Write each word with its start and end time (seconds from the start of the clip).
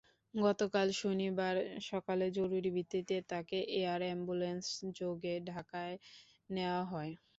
গতকাল 0.33 0.87
শনিবার 0.95 1.55
সকালে 1.89 2.25
জরুরি 2.37 2.69
ভিত্তিতে 2.75 3.15
তাঁকে 3.29 3.57
এয়ার 3.77 4.01
অ্যাম্বুলেন্সযোগে 4.03 5.33
ঢাকায় 5.49 5.95
নেওয়া 6.49 6.83
হয়। 6.91 7.11